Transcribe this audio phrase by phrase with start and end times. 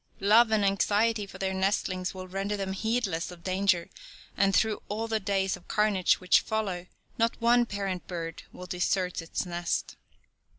[0.25, 3.87] Love and anxiety for their nestlings will render them heedless of danger,
[4.35, 6.87] and through all the days of carnage which follow,
[7.19, 9.97] not one parent bird will desert its nest.